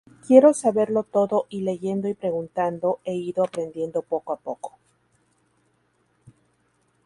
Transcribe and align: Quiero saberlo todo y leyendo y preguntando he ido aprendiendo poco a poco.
Quiero 0.25 0.51
saberlo 0.55 1.03
todo 1.03 1.45
y 1.51 1.61
leyendo 1.61 2.07
y 2.07 2.15
preguntando 2.15 2.97
he 3.05 3.13
ido 3.13 3.43
aprendiendo 3.43 4.01
poco 4.01 4.33
a 4.33 4.37
poco. 4.37 4.73